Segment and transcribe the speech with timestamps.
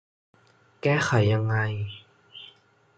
[0.81, 1.55] แก้ไขยังไง